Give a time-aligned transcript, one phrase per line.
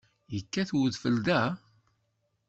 [0.33, 1.41] Yekkat-d udfel da?